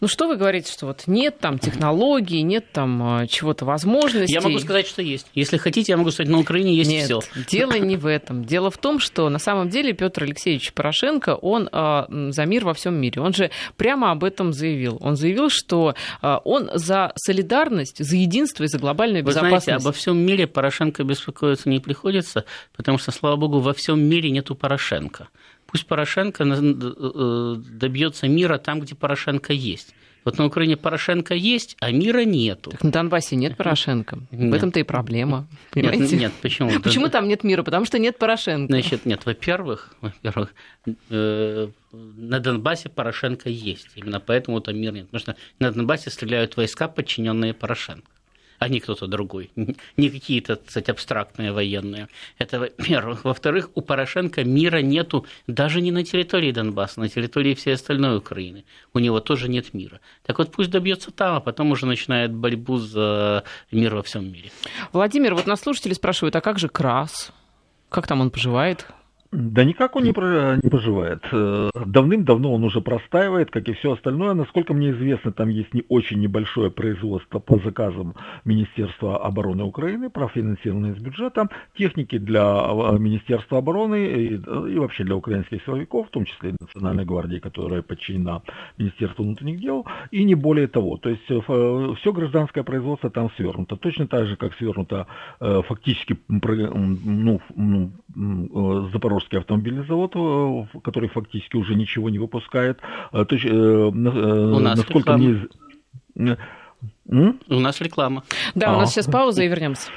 [0.00, 4.32] Ну что вы говорите, что вот нет там технологий, нет там э, чего-то возможностей?
[4.32, 5.26] Я могу сказать, что есть.
[5.34, 7.20] Если хотите, я могу сказать, на Украине есть нет, все.
[7.48, 8.44] Дело не в этом.
[8.46, 12.72] Дело в том, что на самом деле Петр Алексеевич Порошенко, он э, за мир во
[12.72, 13.20] всем мире.
[13.20, 14.96] Он же прямо об этом заявил.
[15.02, 19.64] Он заявил, что э, он за солидарность, за единство и за глобальную Вы безопасность.
[19.64, 24.30] знаете, обо всем мире Порошенко беспокоиться не приходится, потому что, слава богу, во всем мире
[24.30, 25.28] нету Порошенко.
[25.70, 29.94] Пусть Порошенко добьется мира там, где Порошенко есть.
[30.24, 32.70] Вот на Украине Порошенко есть, а мира нету.
[32.70, 34.18] Так на Донбассе нет Порошенко.
[34.30, 34.52] Нет.
[34.52, 35.46] В этом-то и проблема.
[35.70, 36.02] Понимаете?
[36.02, 36.80] Нет, нет, почему?
[36.82, 37.62] Почему там нет мира?
[37.62, 38.72] Потому что нет Порошенко.
[38.72, 40.54] Значит, нет, во-первых, во-первых,
[41.08, 43.88] э, на Донбассе Порошенко есть.
[43.94, 45.06] Именно поэтому там мир нет.
[45.06, 48.10] Потому что на Донбассе стреляют войска, подчиненные Порошенко
[48.60, 49.50] а не кто-то другой,
[49.96, 52.08] не какие-то, кстати, абстрактные военные.
[52.38, 53.24] Это во-первых.
[53.24, 58.64] Во-вторых, у Порошенко мира нету даже не на территории Донбасса, на территории всей остальной Украины.
[58.92, 60.00] У него тоже нет мира.
[60.26, 64.50] Так вот пусть добьется там, а потом уже начинает борьбу за мир во всем мире.
[64.92, 67.32] Владимир, вот нас слушатели спрашивают, а как же Крас?
[67.88, 68.86] Как там он поживает?
[69.32, 71.22] Да никак он не, про, не поживает.
[71.30, 74.34] Э, давным-давно он уже простаивает, как и все остальное.
[74.34, 80.94] Насколько мне известно, там есть не очень небольшое производство по заказам Министерства обороны Украины, профинансированное
[80.94, 86.24] из бюджета, техники для а, Министерства обороны и, и вообще для украинских силовиков, в том
[86.24, 88.42] числе и Национальной гвардии, которая подчинена
[88.78, 90.96] Министерству внутренних дел, и не более того.
[90.96, 93.76] То есть э, все гражданское производство там свернуто.
[93.76, 95.06] Точно так же, как свернуто
[95.38, 97.40] э, фактически ну,
[98.92, 102.78] Запорожье Запорожский автомобильный завод, э, который фактически уже ничего не выпускает.
[103.12, 103.90] Э, то есть, э, у
[104.58, 105.46] нас насколько реклама.
[106.14, 106.36] мне...
[107.48, 108.22] У нас реклама.
[108.54, 108.76] Да, а.
[108.76, 109.90] у нас сейчас пауза и вернемся.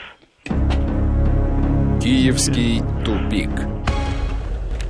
[2.02, 3.73] Киевский тупик.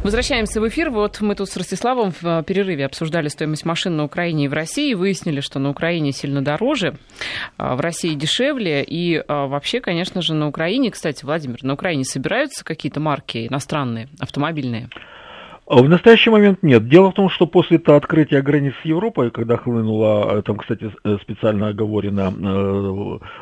[0.04, 0.90] Возвращаемся в эфир.
[0.90, 4.94] Вот мы тут с Ростиславом в перерыве обсуждали стоимость машин на Украине и в России.
[4.94, 6.98] Выяснили, что на Украине сильно дороже,
[7.56, 8.84] а в России дешевле.
[8.84, 14.10] И а, вообще, конечно же, на Украине, кстати, Владимир, на Украине собираются какие-то марки иностранные,
[14.20, 14.90] автомобильные?
[15.66, 16.90] А в настоящий момент нет.
[16.90, 20.92] Дело в том, что после -то открытия границ с Европой, когда хлынуло, э, там, кстати,
[21.06, 22.34] э, специально оговорено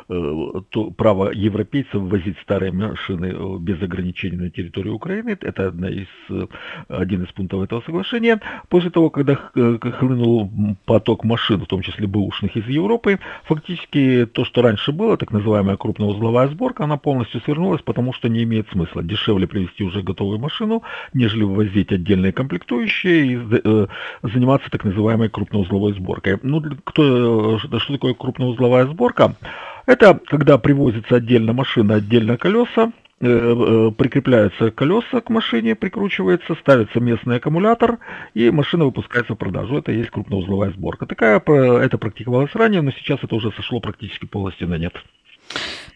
[0.08, 6.06] э, то, право европейцев возить старые машины без ограничений на территорию Украины, это одна из,
[6.88, 8.40] один из пунктов этого соглашения.
[8.68, 10.50] После того, когда хлынул
[10.84, 15.76] поток машин, в том числе бэушных из Европы, фактически то, что раньше было, так называемая
[15.76, 19.02] крупноузловая сборка, она полностью свернулась, потому что не имеет смысла.
[19.02, 20.82] Дешевле привезти уже готовую машину,
[21.14, 23.86] нежели ввозить отдельно отдельные комплектующие и э,
[24.22, 26.38] заниматься так называемой крупноузловой сборкой.
[26.42, 29.34] Ну, кто, э, что такое крупноузловая сборка?
[29.86, 37.36] Это когда привозится отдельно машина, отдельно колеса, э, прикрепляются колеса к машине, прикручивается, ставится местный
[37.36, 37.98] аккумулятор,
[38.34, 39.78] и машина выпускается в продажу.
[39.78, 41.06] Это и есть крупноузловая сборка.
[41.06, 44.94] Такая, это практиковалось ранее, но сейчас это уже сошло практически полностью на нет.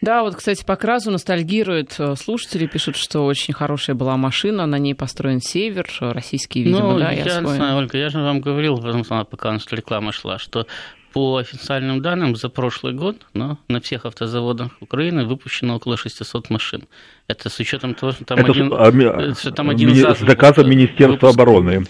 [0.03, 4.79] Да, вот, кстати, по Кразу ностальгируют э, слушатели, пишут, что очень хорошая была машина, на
[4.79, 8.77] ней построен север, российский, видимо, ну, да, я, я знаю, Ольга, я же вам говорил,
[9.25, 10.66] пока наша реклама шла, что
[11.17, 16.83] по официальным данным, за прошлый год ну, на всех автозаводах Украины выпущено около 600 машин.
[17.27, 20.69] Это с учетом того, что там Это один, а, что там один ми, с заказом
[20.69, 21.35] Министерства выпуск.
[21.41, 21.87] обороны.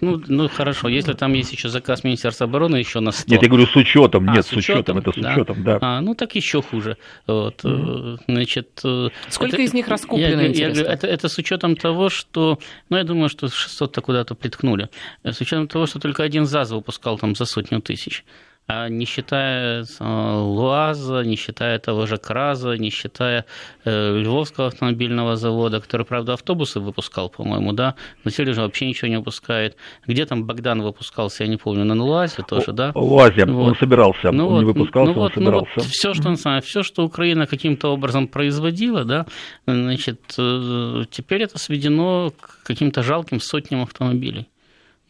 [0.00, 3.32] Ну, ну хорошо, если там есть еще заказ Министерства обороны еще на 100.
[3.32, 5.32] Нет, я говорю с учетом, А, нет, с с учетом, это с да.
[5.32, 5.78] учетом, да.
[5.80, 6.96] А, ну так еще хуже.
[7.26, 10.82] Вот, э, значит, э, Сколько это- из них раскуплено, я, я интересно?
[10.84, 12.58] говорю, это, это с учетом того, что,
[12.90, 14.88] ну я думаю, что 600-то куда-то приткнули.
[15.24, 18.24] Э, С учетом того, что только один ЗАЗ выпускал там за сотню тысяч.
[18.70, 20.04] А не считая э,
[20.36, 23.46] ЛуАЗа, не считая того же КРАЗа, не считая
[23.86, 29.08] э, Львовского автомобильного завода, который, правда, автобусы выпускал, по-моему, да, но теперь уже вообще ничего
[29.08, 29.78] не выпускает.
[30.06, 32.92] Где там Богдан выпускался, я не помню, на ЛуАЗе тоже, да?
[32.94, 33.78] ЛуАЗе, он Вот.
[33.78, 35.72] собирался, Ну он не вот, выпускался, ну он вот, ну собирался.
[35.76, 39.24] вот все, что, все, что Украина каким-то образом производила, да,
[39.66, 44.46] значит, э, теперь это сведено к каким-то жалким сотням автомобилей.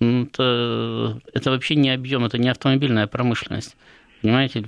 [0.01, 3.77] Ну, Это, это вообще не объем, это не автомобильная промышленность.
[4.23, 4.65] Понимаете,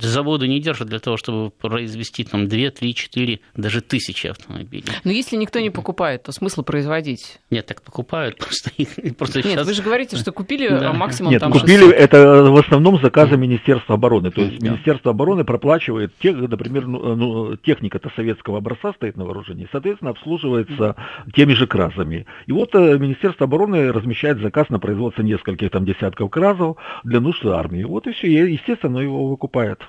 [0.00, 4.84] заводы не держат для того, чтобы произвести там 2, 3, 4, даже тысячи автомобилей.
[5.04, 7.38] Но если никто не покупает, то смысл производить?
[7.50, 8.70] Нет, так покупают просто.
[9.18, 9.66] Просто Нет, сейчас...
[9.66, 10.90] вы же говорите, что купили Да.
[10.90, 11.94] а, максимум Нет, там купили 600.
[11.94, 14.30] это в основном заказы Министерства обороны.
[14.30, 14.68] То есть Да.
[14.70, 20.96] Министерство обороны проплачивает, тех, например, ну, ну, техника-то советского образца стоит на вооружении, соответственно, обслуживается
[21.34, 22.26] теми же КРАЗами.
[22.46, 27.44] И вот э, Министерство обороны размещает заказ на производство нескольких там десятков КРАЗов для нужд
[27.44, 27.82] армии.
[27.84, 29.80] Вот и все, и, естественно, его выкупает.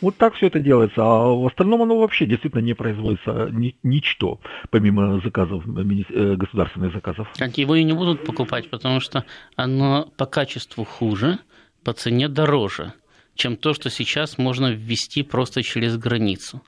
[0.00, 4.40] Вот так все это делается, а в остальном оно вообще действительно не производится ни- ничто,
[4.70, 7.28] помимо заказов, э, государственных заказов.
[7.36, 9.24] Так его и не будут покупать, потому что
[9.56, 11.38] оно по качеству хуже,
[11.84, 12.92] по цене дороже,
[13.34, 16.62] чем то, что сейчас можно ввести просто через границу.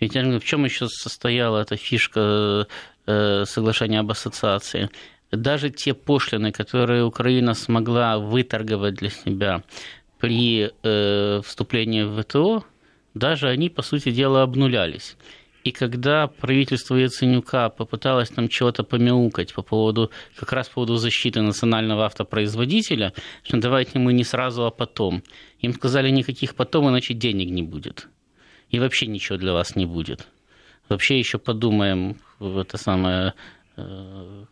[0.00, 2.66] Ведь в чем еще состояла эта фишка
[3.06, 4.90] э, соглашения об ассоциации?
[5.32, 9.62] Даже те пошлины, которые Украина смогла выторговать для себя
[10.26, 12.64] при э, вступлении в ВТО,
[13.14, 15.16] даже они, по сути дела, обнулялись.
[15.62, 21.42] И когда правительство Яценюка попыталось там чего-то помяукать по поводу, как раз по поводу защиты
[21.42, 23.12] национального автопроизводителя,
[23.44, 25.22] что давайте мы не сразу, а потом.
[25.60, 28.08] Им сказали, никаких потом, иначе денег не будет.
[28.70, 30.26] И вообще ничего для вас не будет.
[30.88, 33.34] Вообще еще подумаем, это самое,
[33.76, 34.44] э,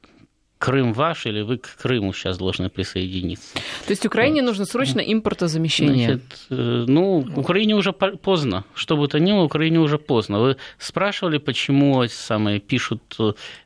[0.65, 3.55] Крым ваш или вы к Крыму сейчас должны присоединиться.
[3.87, 6.07] То есть Украине нужно срочно импортозамещение.
[6.07, 8.65] Значит, э, ну, Украине уже по- поздно.
[8.75, 10.41] Что бы то ни было, Украине уже поздно.
[10.41, 13.03] Вы спрашивали, почему самые пишут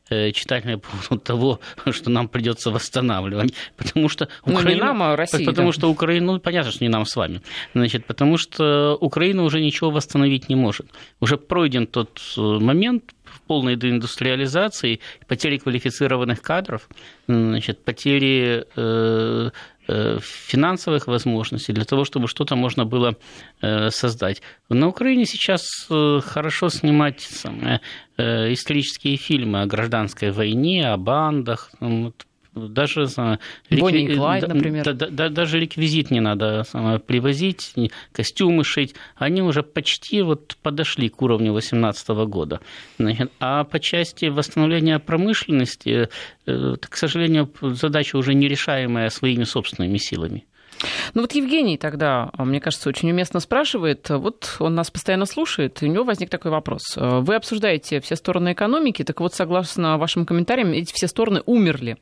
[0.09, 1.59] э, читатели по поводу того,
[1.91, 3.53] что нам придется восстанавливать?
[3.77, 4.85] Потому что Ну, не Украина...
[4.85, 5.73] нам, а России, Потому да.
[5.73, 6.33] что Украина...
[6.33, 7.41] Ну, понятно, что не нам с вами.
[7.73, 10.87] Значит, потому что Украина уже ничего восстановить не может.
[11.19, 13.13] Уже пройден тот э, момент
[13.47, 16.87] полной деиндустриализации, потери квалифицированных кадров,
[17.27, 19.49] значит, потери э,
[20.21, 23.15] финансовых возможностей для того, чтобы что-то можно было
[23.61, 24.41] э, создать.
[24.69, 27.81] На Украине сейчас э, хорошо снимать самое,
[28.17, 32.25] э, исторические фильмы о гражданской войне, о бандах, там, вот,
[32.67, 33.07] даже
[33.69, 34.83] Бонни и рекви- Клайд, да- например.
[34.83, 37.73] да- да- да- даже реквизит не надо самое, привозить,
[38.11, 38.95] костюмы шить.
[39.15, 42.59] Они уже почти вот подошли к уровню 2018 года.
[43.39, 46.09] А по части восстановления промышленности,
[46.45, 50.45] э, к сожалению, задача уже нерешаемая своими собственными силами.
[51.13, 54.09] Ну вот Евгений тогда, мне кажется, очень уместно спрашивает.
[54.09, 56.81] Вот он нас постоянно слушает, и у него возник такой вопрос.
[56.95, 61.97] Вы обсуждаете все стороны экономики, так вот, согласно вашим комментариям, эти все стороны умерли.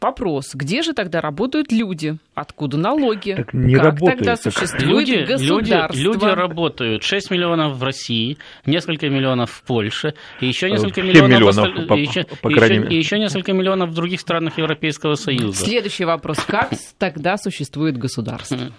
[0.00, 2.16] Вопрос, где же тогда работают люди?
[2.34, 3.34] Откуда налоги?
[3.36, 5.98] Так не как работает, тогда существует Люди, люди, государство?
[6.00, 7.02] люди работают.
[7.02, 11.58] 6 миллионов в России, несколько миллионов в Польше, и еще несколько 7 миллионов, в миллионов,
[11.58, 12.94] осталь- по- и еще, по крайней еще- мере.
[12.96, 15.64] и еще несколько миллионов в других странах Европейского Союза.
[15.64, 16.38] Следующий вопрос.
[16.46, 18.05] Как тогда существует государство?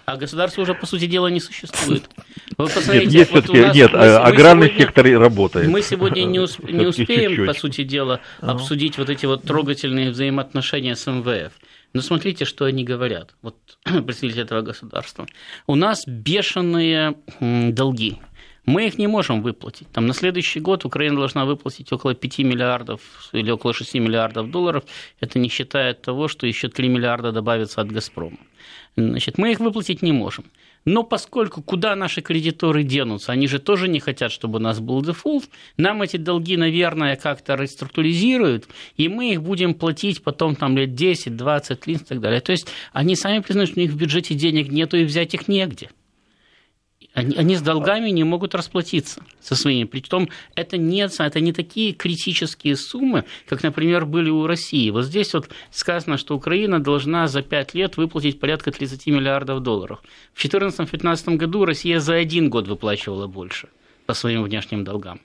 [0.06, 2.08] А государство уже, по сути дела, не существует.
[2.56, 5.68] Вы Нет, посмотрите, есть вот у нас- нет, мы- аграрный сегодня- сектор работает.
[5.68, 7.46] Мы сегодня не, усп- не успеем, чуть-чуть.
[7.46, 11.52] по сути дела, обсудить вот эти вот трогательные взаимоотношения с МВФ.
[11.94, 13.56] Но смотрите, что они говорят, вот
[14.06, 15.26] представители этого государства.
[15.66, 18.18] У нас бешеные долги.
[18.66, 19.88] Мы их не можем выплатить.
[19.92, 23.00] Там на следующий год Украина должна выплатить около 5 миллиардов
[23.32, 24.84] или около 6 миллиардов долларов.
[25.20, 28.36] Это не считая того, что еще 3 миллиарда добавится от «Газпрома».
[28.96, 30.44] Значит, мы их выплатить не можем.
[30.84, 35.02] Но поскольку куда наши кредиторы денутся, они же тоже не хотят, чтобы у нас был
[35.02, 35.44] дефолт,
[35.76, 41.36] нам эти долги, наверное, как-то реструктуризируют, и мы их будем платить потом там лет 10,
[41.36, 42.40] 20, 30 и так далее.
[42.40, 45.48] То есть они сами признают, что у них в бюджете денег нету и взять их
[45.48, 45.90] негде.
[47.18, 49.84] Они, они с долгами не могут расплатиться со своими.
[49.84, 54.90] Притом это не, это не такие критические суммы, как, например, были у России.
[54.90, 60.00] Вот здесь вот сказано, что Украина должна за 5 лет выплатить порядка 30 миллиардов долларов.
[60.32, 63.68] В 2014-2015 году Россия за один год выплачивала больше
[64.06, 65.20] по своим внешним долгам.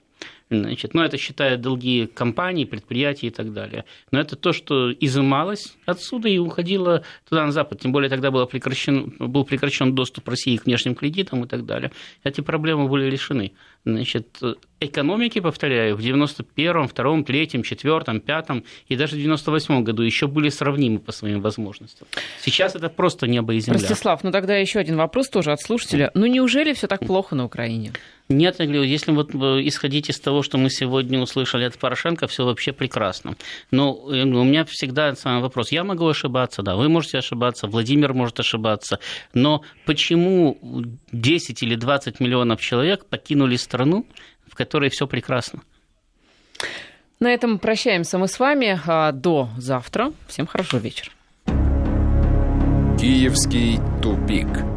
[0.50, 3.84] Значит, ну, это считая долги компаний, предприятий и так далее.
[4.10, 7.80] Но это то, что изымалось отсюда и уходило туда, на Запад.
[7.80, 11.92] Тем более тогда было прекращен, был прекращен доступ России к внешним кредитам и так далее.
[12.24, 13.52] Эти проблемы были решены.
[13.84, 14.40] Значит,
[14.80, 20.48] экономики, повторяю, в 91-м, 2-м, 3-м, 4-м, 5-м и даже в 98-м году еще были
[20.48, 22.06] сравнимы по своим возможностям.
[22.40, 23.80] Сейчас это просто небо и земля.
[23.80, 26.10] Ростислав, ну тогда еще один вопрос тоже от слушателя.
[26.14, 27.92] Ну неужели все так плохо на Украине?
[28.30, 32.26] Нет, я говорю, если вот э, исходить из того, что мы сегодня услышали от Порошенко,
[32.26, 33.36] все вообще прекрасно.
[33.70, 34.12] Но у
[34.44, 35.72] меня всегда самый вопрос.
[35.72, 38.98] Я могу ошибаться, да, вы можете ошибаться, Владимир может ошибаться,
[39.34, 40.58] но почему
[41.12, 43.73] 10 или 20 миллионов человек покинули страну,
[44.46, 45.60] в которой все прекрасно?
[47.20, 48.80] На этом прощаемся мы с вами.
[48.86, 50.12] А, до завтра.
[50.28, 51.10] Всем хорошего вечера.
[52.98, 54.73] Киевский тупик.